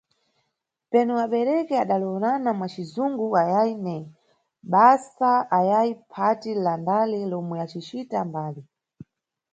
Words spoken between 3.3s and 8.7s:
ayayi neye, basa ayayi phati la ndale lomwe anicita mbali.